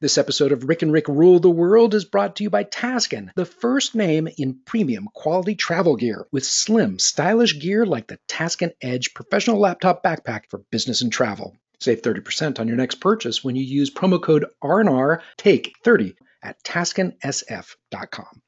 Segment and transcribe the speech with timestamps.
[0.00, 3.32] This episode of Rick and Rick Rule the World is brought to you by Taskin,
[3.34, 8.70] the first name in premium quality travel gear, with slim, stylish gear like the Taskin
[8.80, 11.56] Edge professional laptop backpack for business and travel.
[11.80, 16.62] Save 30% on your next purchase when you use promo code RNR Take 30 at
[16.62, 18.42] TaskinSF.com.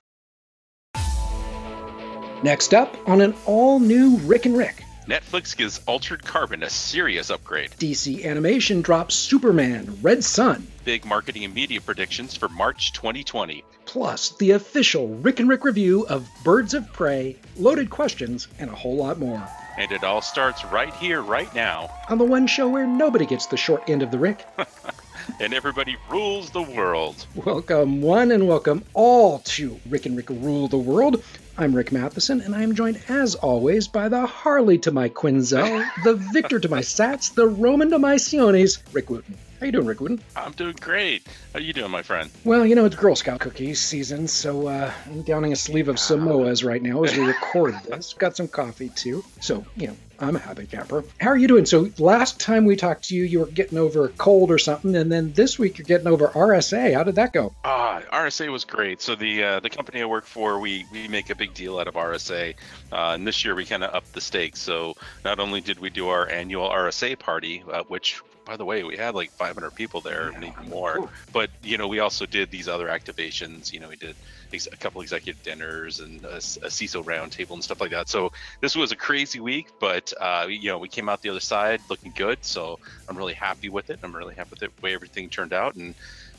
[2.45, 4.85] Next up on an all new Rick and Rick.
[5.11, 7.73] Netflix gives Altered Carbon a serious upgrade.
[7.73, 10.65] DC Animation drops Superman Red Sun.
[10.85, 13.65] Big marketing and media predictions for March 2020.
[13.87, 18.75] Plus, the official Rick and Rick review of Birds of Prey, loaded questions, and a
[18.77, 19.45] whole lot more.
[19.77, 21.90] And it all starts right here, right now.
[22.09, 24.46] On the one show where nobody gets the short end of the Rick.
[25.40, 27.26] and everybody rules the world.
[27.35, 31.25] Welcome, one, and welcome all to Rick and Rick Rule the World.
[31.57, 35.83] I'm Rick Matheson, and I am joined, as always, by the Harley to my Quinzel,
[36.05, 39.39] the Victor to my Zsasz, the Roman to my Sionis, Rick Wooten.
[39.61, 40.23] How you doing, Rick Wooten?
[40.34, 41.27] I'm doing great.
[41.53, 42.31] How you doing, my friend?
[42.45, 45.97] Well, you know, it's Girl Scout cookies season, so uh, I'm downing a sleeve of
[45.97, 48.15] Samoas right now as we record this.
[48.15, 49.23] Got some coffee, too.
[49.41, 51.05] So, you know, I'm a happy camper.
[51.21, 51.67] How are you doing?
[51.67, 54.97] So last time we talked to you, you were getting over a cold or something,
[54.97, 56.95] and then this week you're getting over RSA.
[56.95, 57.55] How did that go?
[57.62, 59.03] Ah, RSA was great.
[59.03, 61.89] So the uh, the company I work for, we we make a big deal out
[61.89, 62.55] of RSA,
[62.93, 64.61] uh, and this year we kind of upped the stakes.
[64.61, 68.83] So not only did we do our annual RSA party, uh, which by the way,
[68.83, 70.37] we had like 500 people there, yeah.
[70.37, 71.09] and even more.
[71.33, 73.73] But you know, we also did these other activations.
[73.73, 74.17] You know, we did
[74.53, 78.09] a couple executive dinners and a, a CISO roundtable and stuff like that.
[78.09, 81.41] So this was a crazy week, but uh, you know we came out the other
[81.41, 82.45] side looking good.
[82.45, 84.01] So I'm really happy with it.
[84.03, 85.77] I'm really happy with the way everything turned out.
[85.77, 85.95] And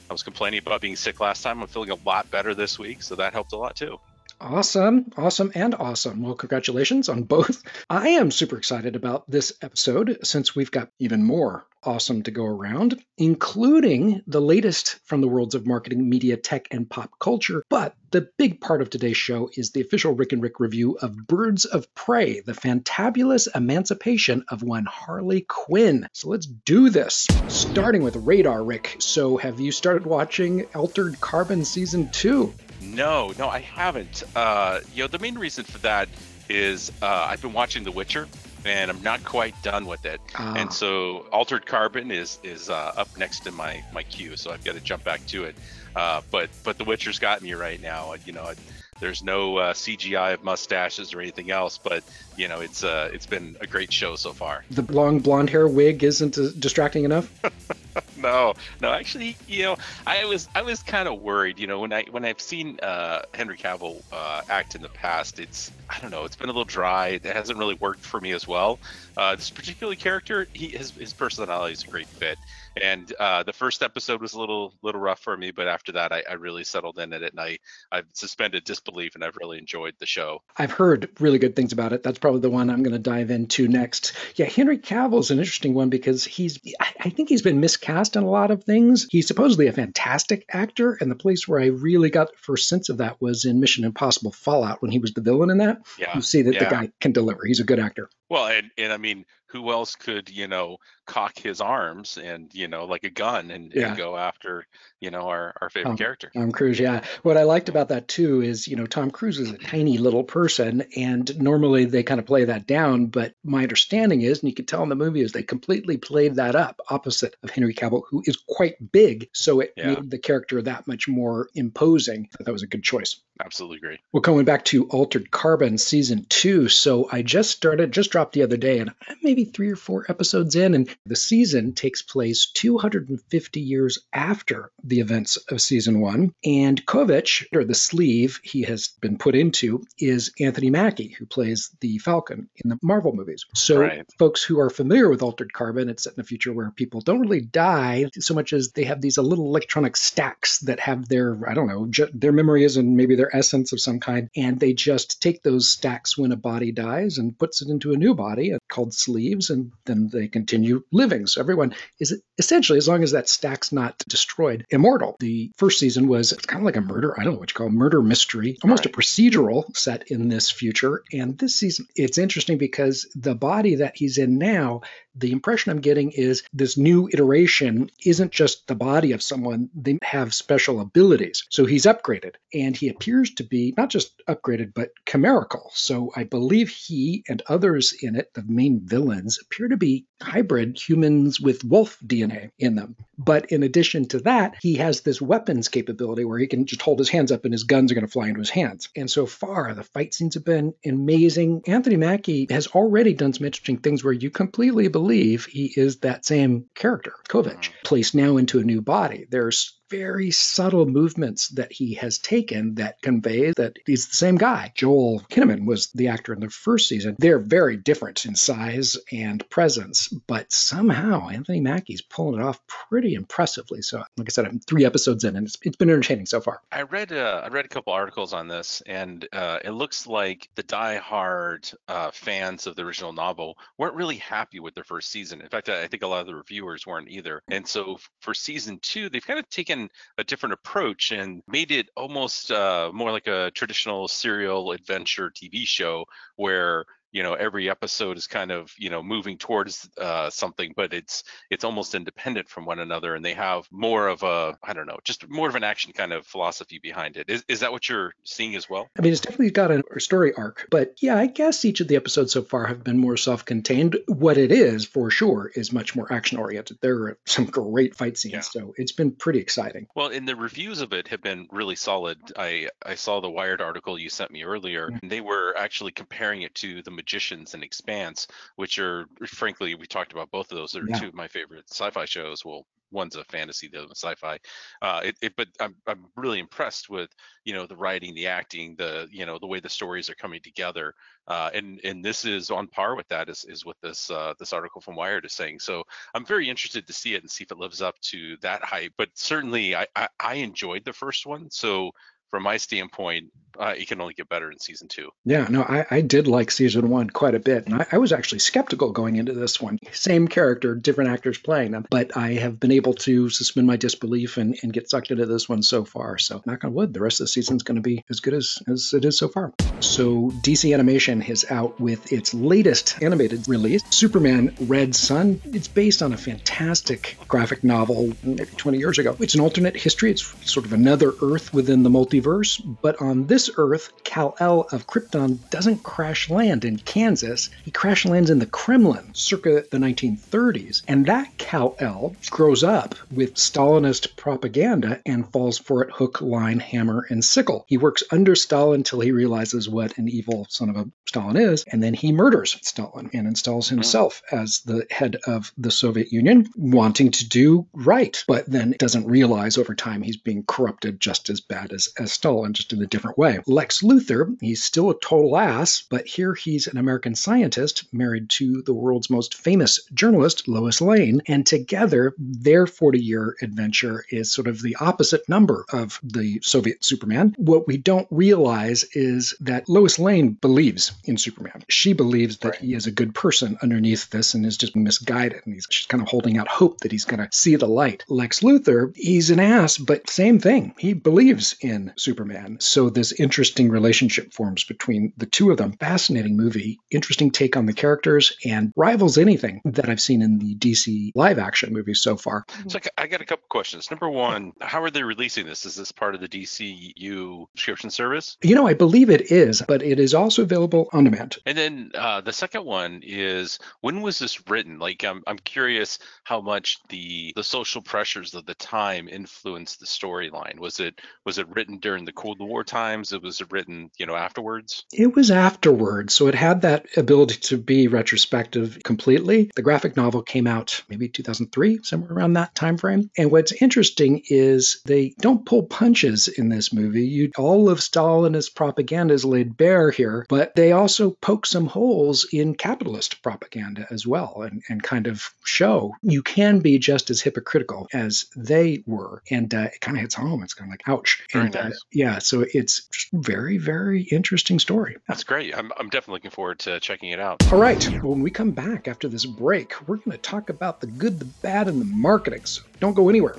[0.10, 1.62] I was complaining about being sick last time.
[1.62, 4.00] I'm feeling a lot better this week, so that helped a lot too.
[4.44, 6.23] Awesome, awesome, and awesome.
[6.23, 7.61] Well, congratulations on both.
[7.92, 12.45] I am super excited about this episode since we've got even more awesome to go
[12.45, 17.64] around, including the latest from the worlds of marketing, media, tech, and pop culture.
[17.70, 21.16] But the big part of today's show is the official Rick and Rick review of
[21.28, 26.08] Birds of Prey, the fantabulous emancipation of one Harley Quinn.
[26.14, 27.27] So let's do this.
[27.48, 28.95] Starting with Radar, Rick.
[28.98, 32.52] So have you started watching Altered Carbon Season 2?
[32.81, 34.23] No, no, I haven't.
[34.36, 36.09] Uh, you know, the main reason for that
[36.49, 38.27] is uh, I've been watching The Witcher,
[38.65, 40.19] and I'm not quite done with it.
[40.36, 40.53] Ah.
[40.55, 44.64] And so Altered Carbon is is uh, up next in my my queue, so I've
[44.64, 45.55] got to jump back to it.
[45.95, 48.14] Uh, but but The Witcher's got me right now.
[48.25, 48.52] You know,
[48.99, 52.03] there's no uh, CGI of mustaches or anything else, but
[52.37, 54.63] you know, it's uh, it's been a great show so far.
[54.69, 57.31] The long blonde hair wig isn't uh, distracting enough.
[58.18, 61.60] no, no, actually, you know, I was I was kind of worried.
[61.60, 65.40] You know, when I when I've seen uh, Henry Cavill uh, act in the past,
[65.40, 67.10] it's I don't know, it's been a little dry.
[67.10, 68.80] It hasn't really worked for me as well.
[69.18, 72.38] Uh, this particular character, he his his personality is a great fit
[72.82, 76.12] and uh, the first episode was a little little rough for me but after that
[76.12, 77.60] I, I, really settled in it and I,
[77.92, 81.94] i've suspended disbelief and i've really enjoyed the show i've heard really good things about
[81.94, 85.40] it that's probably the one i'm going to dive into next yeah henry cavill's an
[85.40, 89.08] interesting one because he's i think he's been miscast in a lot of things.
[89.09, 92.89] He's supposedly a fantastic actor and the place where i really got the first sense
[92.89, 95.81] of that was in mission impossible fallout when he was the villain in that.
[95.97, 96.64] Yeah you see that yeah.
[96.64, 97.45] the guy can deliver.
[97.45, 98.09] He's a good actor.
[98.30, 102.67] Well and, and i mean who else could you know cock his arms and you
[102.67, 103.89] know like a gun and, yeah.
[103.89, 104.66] and go after
[105.00, 106.32] you know our, our favorite um, character.
[106.34, 107.04] Tom cruise yeah.
[107.23, 110.23] What i liked about that too is you know tom cruise is a tiny little
[110.23, 114.56] person and normally they kind of play that down but my understanding is and you
[114.56, 118.04] can tell in the movie is they completely played that up opposite of henry cavill
[118.10, 119.88] who is quite big so it yeah.
[119.88, 122.30] made the character that much more imposing.
[122.40, 123.17] That was a good choice.
[123.44, 128.12] Absolutely great well coming back to altered carbon season two so i just started just
[128.12, 128.92] dropped the other day and
[129.24, 135.00] maybe three or four episodes in and the season takes place 250 years after the
[135.00, 136.34] events of season one.
[136.46, 141.69] And Kovacs, or the sleeve he has been put into, is Anthony Mackie, who plays
[141.80, 143.46] the Falcon in the Marvel movies.
[143.56, 144.06] So, right.
[144.18, 147.19] folks who are familiar with Altered Carbon, it's set in a future where people don't
[147.19, 151.38] really die so much as they have these uh, little electronic stacks that have their,
[151.48, 154.30] I don't know, ju- their memories and maybe their essence of some kind.
[154.36, 157.98] And they just take those stacks when a body dies and puts it into a
[157.98, 158.94] new body uh, called
[159.31, 161.28] sleeves, and then they continue living.
[161.28, 165.16] So everyone is essentially, as long as that stack's not destroyed, immortal.
[165.19, 167.68] The first season was kind of like a murder, I don't know what you call
[167.68, 168.94] it, murder mystery, almost right.
[168.94, 171.04] a procedural set in this future.
[171.13, 174.81] And this season, it's interesting because the body that he's in now
[175.16, 179.98] the impression I'm getting is this new iteration isn't just the body of someone, they
[180.04, 181.46] have special abilities.
[181.50, 185.72] So he's upgraded, and he appears to be not just upgraded, but chimerical.
[185.74, 190.78] So I believe he and others in it, the main villains, appear to be hybrid
[190.78, 192.96] humans with wolf DNA in them.
[193.18, 197.00] But in addition to that, he has this weapons capability where he can just hold
[197.00, 198.90] his hands up and his guns are going to fly into his hands.
[198.96, 201.63] And so far, the fight scenes have been amazing.
[201.68, 205.00] Anthony Mackie has already done some interesting things where you completely believe
[205.45, 207.74] he is that same character, Kovacs, mm-hmm.
[207.83, 209.25] placed now into a new body.
[209.30, 214.72] There's very subtle movements that he has taken that convey that he's the same guy.
[214.74, 217.16] Joel Kinnaman was the actor in the first season.
[217.20, 223.16] They're very different in size and presence, but somehow Anthony Mackie's pulling it off pretty
[223.16, 223.82] impressively.
[223.82, 226.62] So, like I said, I'm three episodes in, and it's, it's been entertaining so far.
[226.72, 230.50] I read uh, I read a couple articles on this, and uh, it looks like
[230.56, 235.42] the die-hard uh, fans of the original novel weren't really happy with their first season.
[235.42, 237.42] In fact, I think a lot of the reviewers weren't either.
[237.50, 239.81] And so for season two, they've kind of taken
[240.18, 245.66] a different approach and made it almost uh, more like a traditional serial adventure TV
[245.66, 246.06] show
[246.36, 250.94] where you know every episode is kind of you know moving towards uh, something but
[250.94, 254.88] it's it's almost independent from one another and they have more of a i don't
[254.88, 257.30] know just more of an action kind of philosophy behind it.
[257.30, 258.88] Is, is that what you're seeing as well?
[258.98, 261.96] I mean it's definitely got a story arc but yeah i guess each of the
[261.96, 263.98] episodes so far have been more self-contained.
[264.08, 268.18] What it is for sure is much more action oriented there are some great fight
[268.18, 268.42] scenes yeah.
[268.42, 269.88] so it's been pretty exciting.
[269.96, 272.18] Well and the reviews of it have been really solid.
[272.38, 274.98] I i saw the wired article you sent me earlier mm-hmm.
[275.02, 278.27] and they were actually comparing it to the Magicians and Expanse,
[278.57, 280.71] which are frankly we talked about both of those.
[280.71, 281.00] They're yeah.
[281.00, 282.45] two of my favorite sci-fi shows.
[282.45, 284.38] Well, one's a fantasy, the other sci-fi.
[284.81, 287.09] Uh, it, it, but I'm I'm really impressed with
[287.44, 290.42] you know the writing, the acting, the you know the way the stories are coming
[290.44, 290.94] together.
[291.27, 294.53] Uh, and and this is on par with that is is what this uh, this
[294.53, 295.59] article from Wired is saying.
[295.59, 295.83] So
[296.13, 298.94] I'm very interested to see it and see if it lives up to that hype.
[298.95, 301.92] But certainly I I, I enjoyed the first one, so
[302.30, 305.12] from my standpoint, uh, it can only get better in season two.
[305.25, 307.65] Yeah, no, I, I did like season one quite a bit.
[307.65, 309.80] And I, I, was actually skeptical going into this one.
[309.92, 311.86] Same character, different actors playing them.
[311.89, 315.48] But I have been able to suspend my disbelief and, and get sucked into this
[315.48, 316.18] one so far.
[316.18, 318.57] So, knock on wood, the rest of the season's going to be as good as,
[318.68, 319.53] as it is so far.
[319.80, 325.42] So, DC Animation is out with its latest animated release, Superman Red Sun.
[325.45, 329.15] It's based on a fantastic graphic novel maybe 20 years ago.
[329.19, 332.62] It's an alternate history, it's sort of another Earth within the multiverse.
[332.81, 337.50] But on this Earth, Kal-El of Krypton doesn't crash land in Kansas.
[337.63, 340.81] He crash lands in the Kremlin circa the 1930s.
[340.88, 347.06] And that Kal-El grows up with Stalinist propaganda and falls for it hook, line, hammer,
[347.09, 347.65] and sickle.
[347.68, 351.63] He works under Stalin until he realizes what an evil son of a Stalin is,
[351.68, 353.75] and then he murders Stalin and installs hmm.
[353.75, 359.06] himself as the head of the Soviet Union, wanting to do right, but then doesn't
[359.06, 362.88] realize over time he's being corrupted just as bad as, as Stalin, just in a
[362.88, 363.31] different way.
[363.45, 368.62] Lex Luthor, he's still a total ass, but here he's an American scientist married to
[368.63, 374.48] the world's most famous journalist, Lois Lane, and together their 40 year adventure is sort
[374.48, 377.36] of the opposite number of the Soviet Superman.
[377.38, 381.63] What we don't realize is that Lois Lane believes in Superman.
[381.68, 382.60] She believes that right.
[382.60, 386.01] he is a good person underneath this and is just misguided, and he's she's kind
[386.01, 388.06] of holding out hope that he's going to see the light.
[388.07, 390.74] Lex Luthor, he's an ass, but same thing.
[390.77, 392.57] He believes in Superman.
[392.60, 395.74] So this interesting relationship forms between the two of them.
[395.74, 400.56] Fascinating movie, interesting take on the characters, and rivals anything that I've seen in the
[400.56, 402.46] DC live action movies so far.
[402.68, 403.92] So I got a couple questions.
[403.92, 405.66] Number one, how are they releasing this?
[405.66, 408.38] Is this part of the DCU subscription service?
[408.42, 411.38] You know, I believe it is, but it is also available on demand.
[411.46, 414.80] And then uh, the second one is when was this written?
[414.80, 419.86] Like, I'm, I'm curious how much the the social pressures of the time influenced the
[419.86, 420.60] storyline.
[420.60, 423.11] Was it was it written during the Cold War times?
[423.13, 424.86] It was written, you know, afterwards?
[424.91, 429.51] It was afterwards, so it had that ability to be retrospective completely.
[429.56, 433.10] The graphic novel came out maybe 2003, somewhere around that time frame.
[433.18, 437.06] And what's interesting is they don't pull punches in this movie.
[437.08, 442.25] You, all of Stalinist propaganda is laid bare here, but they also poke some holes
[442.32, 447.22] in capitalist propaganda as well, and, and kind of show you can be just as
[447.22, 449.22] hypocritical as they were.
[449.30, 450.44] And uh, it kind of hits home.
[450.44, 451.24] It's kind of like, ouch.
[451.32, 451.74] Very and, uh, nice.
[451.74, 454.98] uh, yeah, so it's very, very interesting story.
[455.08, 455.55] That's great.
[455.55, 457.51] I'm, I'm definitely looking forward to checking it out.
[457.51, 457.88] All right.
[458.01, 461.20] Well, when we come back after this break, we're going to talk about the good,
[461.20, 462.46] the bad, and the marketing.
[462.46, 463.36] So don't go anywhere.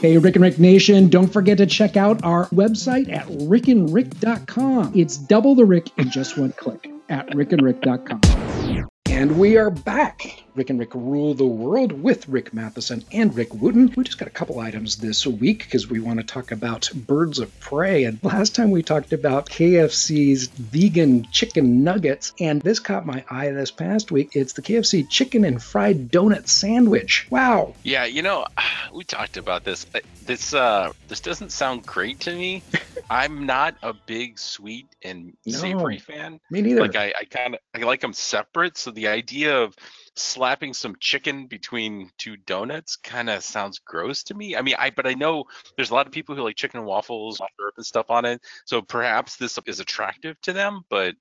[0.00, 4.92] Hey, Rick and Rick Nation, don't forget to check out our website at rickandrick.com.
[4.94, 8.88] It's double the Rick in just one click at rickandrick.com.
[9.06, 10.41] And we are back.
[10.54, 13.92] Rick and Rick Rule the World with Rick Matheson and Rick Wooten.
[13.96, 17.38] We just got a couple items this week because we want to talk about birds
[17.38, 18.04] of prey.
[18.04, 23.50] And last time we talked about KFC's vegan chicken nuggets, and this caught my eye
[23.50, 24.30] this past week.
[24.34, 27.26] It's the KFC chicken and fried donut sandwich.
[27.30, 27.74] Wow.
[27.82, 28.44] Yeah, you know,
[28.92, 29.86] we talked about this.
[29.94, 32.62] Uh, this uh this doesn't sound great to me.
[33.10, 35.58] I'm not a big sweet and No.
[35.58, 36.40] savory fan.
[36.50, 36.82] Me neither.
[36.82, 38.76] Like I, I kind of I like them separate.
[38.76, 39.74] So the idea of
[40.16, 44.56] slapping some chicken between two donuts kind of sounds gross to me.
[44.56, 45.44] I mean, I but I know
[45.76, 48.40] there's a lot of people who like chicken and waffles, syrup and stuff on it.
[48.66, 51.14] So perhaps this is attractive to them, but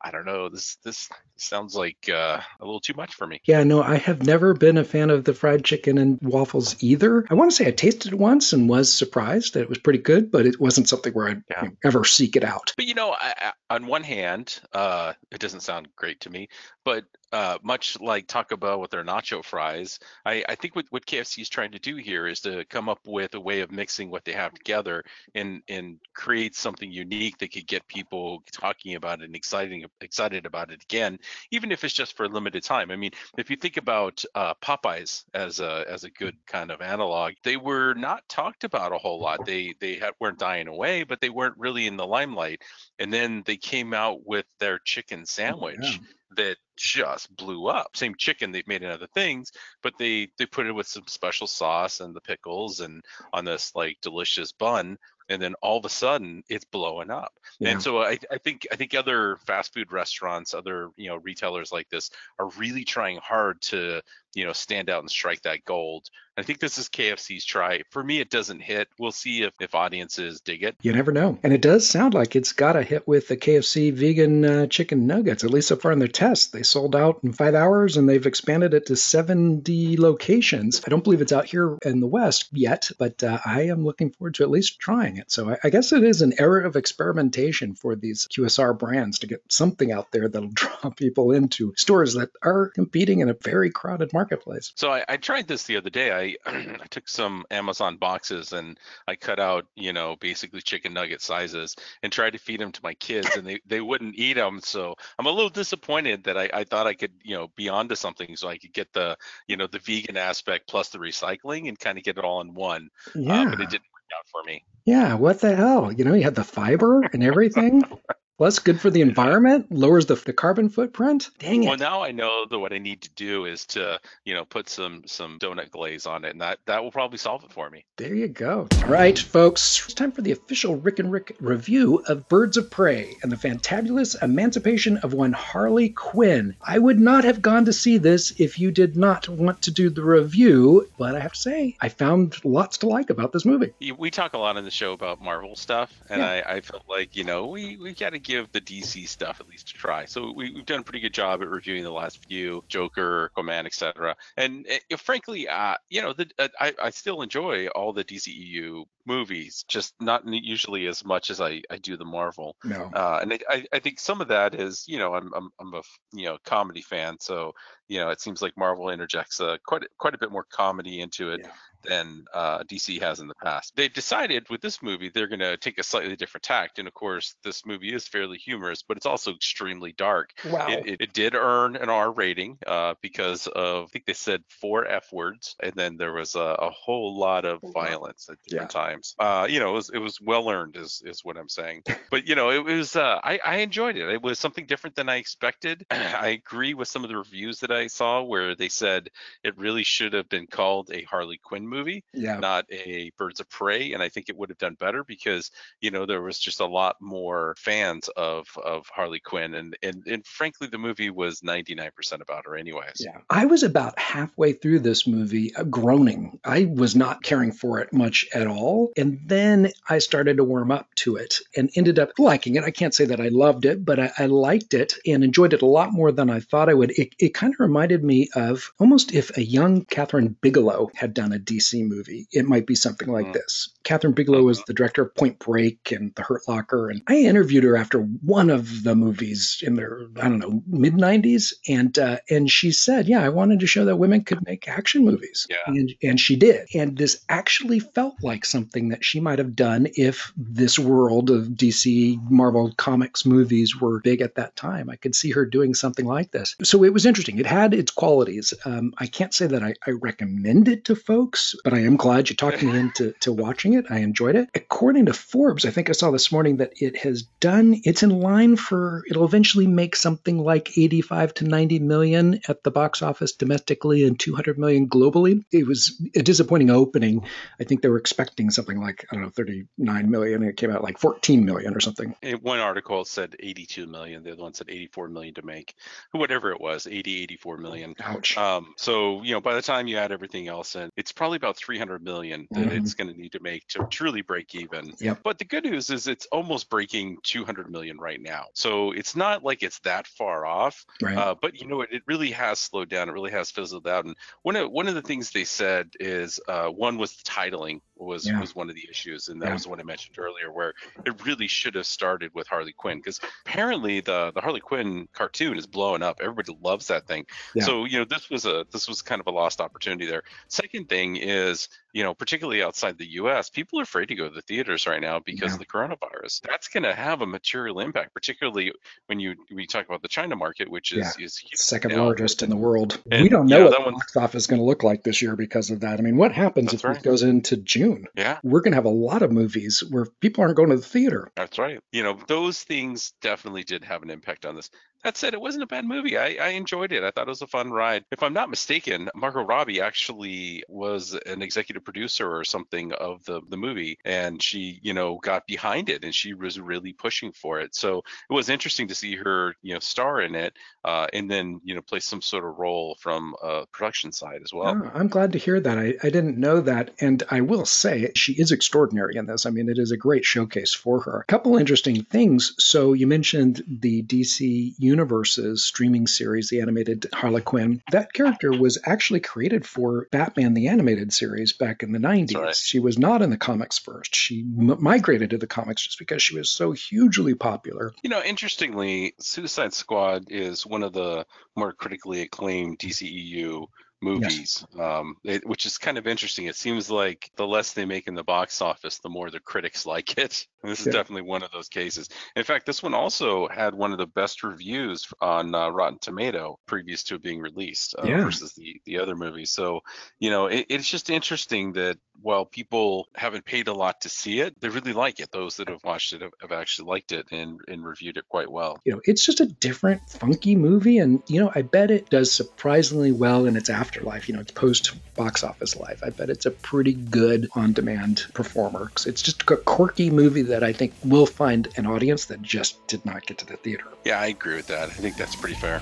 [0.00, 0.48] I don't know.
[0.48, 3.40] This this sounds like uh, a little too much for me.
[3.44, 7.26] Yeah, no, I have never been a fan of the fried chicken and waffles either.
[7.30, 9.98] I want to say I tasted it once and was surprised that it was pretty
[9.98, 11.62] good, but it wasn't something where I'd Yeah.
[11.64, 12.72] you know, ever seek it out.
[12.76, 16.48] But you know, I, I, on one hand, uh, it doesn't sound great to me.
[16.84, 21.06] But uh, much like Taco Bell with their nacho fries, I, I think what, what
[21.06, 24.10] KFC is trying to do here is to come up with a way of mixing
[24.10, 25.04] what they have together
[25.34, 30.46] and and create something unique that could get people talking about it and exciting excited
[30.46, 31.18] about it again,
[31.50, 32.90] even if it's just for a limited time.
[32.90, 36.80] I mean, if you think about uh, Popeyes as a as a good kind of
[36.80, 39.44] analog, they were not talked about a whole lot.
[39.44, 42.62] They they had, weren't dying away, but they weren't really in the limelight.
[42.98, 45.98] And then they came out with their chicken sandwich yeah.
[46.36, 47.96] that just blew up.
[47.96, 49.52] Same chicken they've made in other things,
[49.82, 53.02] but they they put it with some special sauce and the pickles and
[53.32, 54.98] on this like delicious bun.
[55.28, 57.32] And then all of a sudden, it's blowing up.
[57.58, 57.70] Yeah.
[57.70, 61.72] And so I, I think I think other fast food restaurants, other you know retailers
[61.72, 64.02] like this, are really trying hard to
[64.36, 66.08] you know stand out and strike that gold.
[66.38, 67.80] I think this is KFC's try.
[67.88, 68.88] For me, it doesn't hit.
[68.98, 70.76] We'll see if if audiences dig it.
[70.82, 71.38] You never know.
[71.42, 75.06] And it does sound like it's got a hit with the KFC vegan uh, chicken
[75.06, 76.52] nuggets, at least so far in their test.
[76.52, 80.82] They sold out in five hours and they've expanded it to 70 locations.
[80.86, 84.10] I don't believe it's out here in the West yet, but uh, I am looking
[84.10, 85.30] forward to at least trying it.
[85.30, 89.26] So I, I guess it is an era of experimentation for these QSR brands to
[89.26, 93.70] get something out there that'll draw people into stores that are competing in a very
[93.70, 94.72] crowded marketplace.
[94.76, 96.36] So I, I tried this the other day.
[96.46, 96.50] I
[96.82, 101.76] I took some Amazon boxes and I cut out, you know, basically chicken nugget sizes
[102.02, 104.60] and tried to feed them to my kids, and they, they wouldn't eat them.
[104.62, 107.94] So I'm a little disappointed that I, I thought I could, you know, be onto
[107.94, 109.16] something so I could get the,
[109.46, 112.54] you know, the vegan aspect plus the recycling and kind of get it all in
[112.54, 112.88] one.
[113.14, 113.42] Yeah.
[113.42, 114.64] Uh, but it didn't work out for me.
[114.84, 115.92] Yeah, what the hell?
[115.92, 117.82] You know, you had the fiber and everything.
[118.38, 121.30] Plus, good for the environment, lowers the, the carbon footprint.
[121.38, 121.68] Dang it.
[121.68, 124.68] Well, now I know that what I need to do is to, you know, put
[124.68, 127.84] some some donut glaze on it, and that that will probably solve it for me.
[127.96, 128.68] There you go.
[128.82, 132.70] All right, folks, it's time for the official Rick and Rick review of Birds of
[132.70, 136.56] Prey and the fantabulous emancipation of one Harley Quinn.
[136.60, 139.88] I would not have gone to see this if you did not want to do
[139.88, 143.72] the review, but I have to say, I found lots to like about this movie.
[143.96, 146.28] We talk a lot on the show about Marvel stuff, and Yeah.
[146.46, 149.48] I, I felt like you know we we got to give the DC stuff at
[149.48, 150.04] least a try.
[150.04, 153.66] So we, we've done a pretty good job at reviewing the last few Joker, Aquaman,
[153.66, 154.16] etc.
[154.36, 158.84] And uh, frankly, uh, you know, the, uh, I I still enjoy all the DCEU
[159.06, 162.56] movies, just not usually as much as I I do the Marvel.
[162.64, 162.90] No.
[162.92, 165.82] Uh, and I, I, think some of that is, you know, I'm, I'm, I'm a,
[166.12, 167.16] you know, comedy fan.
[167.20, 167.52] So,
[167.88, 171.00] you know, it seems like Marvel interjects uh, quite, a- quite a bit more comedy
[171.00, 171.50] into it Yeah.
[171.84, 173.72] than uh, DC has in the past.
[173.76, 176.78] They decided with this movie, they're going to take a slightly different tact.
[176.80, 180.30] And of course, this movie is fairly humorous, but it's also extremely dark.
[180.44, 180.66] Wow.
[180.68, 184.42] It, it, it did earn an R rating uh, because of, I think they said
[184.48, 188.70] four F words, and then there was a, a whole lot of violence at different
[188.72, 189.14] times.
[189.20, 191.82] Uh, you know, it was, it was well earned, is, is what I'm saying.
[192.10, 194.08] but you know, it was, uh, I, I enjoyed it.
[194.08, 195.86] It was something different than I expected.
[195.90, 199.10] I agree with some of the reviews that I saw where they said
[199.44, 202.38] it really should have been called a Harley Quinn movie yeah.
[202.38, 205.90] not a Birds of Prey, and I think it would have done better because you
[205.90, 210.26] know there was just a lot more fans of of Harley Quinn, and and, and
[210.26, 213.00] frankly the movie was 99% about her anyways.
[213.00, 213.18] Yeah.
[213.30, 216.38] I was about halfway through this movie uh, groaning.
[216.44, 218.92] I was not caring for it much at all.
[218.96, 222.64] And then I started to warm up to it and ended up liking it.
[222.64, 225.62] I can't say that I loved it, but I, I liked it and enjoyed it
[225.62, 226.92] a lot more than I thought I would.
[226.92, 231.32] It, it kind of reminded me of almost if a young Kathryn Bigelow had done
[231.32, 233.32] a DC movie, it might be something like Mhm.
[233.32, 233.70] this.
[233.86, 236.90] Kathryn Bigelow was the director of Point Break and The Hurt Locker.
[236.90, 240.94] And I interviewed her after one of the movies in their, I don't know, mid
[240.94, 241.54] 90s.
[241.68, 245.04] And, uh, and she said, Yeah, I wanted to show that women could make action
[245.04, 245.46] movies.
[245.48, 245.56] Yeah.
[245.66, 246.66] And, and she did.
[246.74, 251.46] And this actually felt like something that she might have done if this world of
[251.46, 254.90] DC Marvel Comics movies were big at that time.
[254.90, 256.56] I could see her doing something like this.
[256.64, 257.38] So it was interesting.
[257.38, 258.52] It had its qualities.
[258.64, 262.28] Um, I can't say that I, I recommend it to folks, but I am glad
[262.28, 263.75] you talked me into to watching it.
[263.90, 264.48] I enjoyed it.
[264.54, 268.10] According to Forbes, I think I saw this morning that it has done, it's in
[268.10, 273.32] line for, it'll eventually make something like 85 to 90 million at the box office
[273.32, 275.44] domestically and 200 million globally.
[275.52, 277.26] It was a disappointing opening.
[277.60, 280.42] I think they were expecting something like, I don't know, 39 million.
[280.42, 282.14] It came out like 14 million or something.
[282.22, 284.22] In one article said 82 million.
[284.22, 285.74] The other one said 84 million to make,
[286.12, 287.94] whatever it was, 80, 84 million.
[288.00, 288.36] Ouch.
[288.36, 291.56] Um, so you know, by the time you add everything else in, it's probably about
[291.56, 292.76] 300 million that Mhm.
[292.76, 294.92] it's going to need to make to truly break even.
[294.98, 295.20] Yep.
[295.22, 298.46] But the good news is it's almost breaking 200 million right now.
[298.54, 300.84] So it's not like it's that far off.
[301.02, 301.16] right.
[301.16, 303.08] Uh, but you know, it, it really has slowed down.
[303.08, 304.04] It really has fizzled out.
[304.04, 307.80] And one of one of the things they said is uh, one was the titling
[307.96, 308.40] was Yeah.
[308.40, 309.52] was one of the issues, and that Yeah.
[309.54, 310.74] was the one I mentioned earlier, where
[311.04, 315.56] it really should have started with Harley Quinn because apparently the the Harley Quinn cartoon
[315.56, 316.20] is blowing up.
[316.20, 317.26] Everybody loves that thing.
[317.54, 317.64] Yeah.
[317.64, 320.22] So you know, this was a this was kind of a lost opportunity there.
[320.48, 324.34] Second thing is you know, particularly outside the U.S., people are afraid to go to
[324.34, 326.42] the theaters right now because of the coronavirus.
[326.42, 328.72] That's going to have a material impact, particularly
[329.06, 332.04] when you we talk about the China market, which is is second now.
[332.04, 333.00] largest in the world.
[333.10, 335.36] And, we don't know what the box office is going to look like this year
[335.36, 335.98] because of that.
[335.98, 336.98] I mean, what happens if right.
[336.98, 337.85] it goes into June?
[338.16, 340.82] Yeah, We're going to have a lot of movies where people aren't going to the
[340.82, 341.30] theater.
[341.36, 341.80] that's right.
[341.92, 344.70] You know, those things definitely did have an impact on this.
[345.06, 346.18] That said, it wasn't a bad movie.
[346.18, 347.04] I, I enjoyed it.
[347.04, 348.04] I thought it was a fun ride.
[348.10, 353.40] If I'm not mistaken, Margot Robbie actually was an executive producer or something of the,
[353.48, 357.60] the movie, and she, you know, got behind it and she was really pushing for
[357.60, 357.76] it.
[357.76, 361.60] So it was interesting to see her, you know, star in it uh, and then,
[361.62, 364.76] you know, play some sort of role from a production side as well.
[364.76, 365.78] Oh, I'm glad to hear that.
[365.78, 366.90] I, I didn't know that.
[367.00, 369.46] And I will say she is extraordinary in this.
[369.46, 371.20] I mean, it is a great showcase for her.
[371.20, 372.54] A couple interesting things.
[372.58, 377.82] So you mentioned the DC Universe's streaming series, the animated Harley Quinn.
[377.92, 382.34] That character was actually created for Batman the animated series back in the 90s.
[382.34, 382.56] right.
[382.56, 384.16] She was not in the comics first.
[384.16, 387.92] She m- migrated to the comics just because she was so hugely popular.
[388.02, 393.66] You know, interestingly, Suicide Squad is one of the more critically acclaimed DCEU
[394.06, 396.46] movies, um, it, which is kind of interesting.
[396.46, 399.84] It seems like the less they make in the box office, the more the critics
[399.86, 400.46] like it.
[400.62, 400.92] And this is Yeah.
[400.92, 402.08] definitely one of those cases.
[402.36, 406.58] In fact, this one also had one of the best reviews on uh, Rotten Tomato
[406.66, 408.16] previous to it being released uh, Yeah.
[408.16, 409.44] versus the, the other movie.
[409.44, 409.80] So,
[410.18, 414.40] you know, it, it's just interesting that while people haven't paid a lot to see
[414.40, 415.30] it, they really like it.
[415.30, 418.50] Those that have watched it have, have actually liked it and, and reviewed it quite
[418.50, 418.80] well.
[418.84, 420.98] you know, it's just a different, funky movie.
[420.98, 424.50] And, you know, I bet it does surprisingly well in its afterlife, you know, its
[424.50, 426.02] post box office life.
[426.04, 428.90] I bet it's a pretty good on demand performer.
[429.06, 433.06] It's just a quirky movie that I think will find an audience that just did
[433.06, 433.84] not get to the theater.
[434.04, 434.88] Yeah, I agree with that.
[434.88, 435.80] I think that's pretty fair.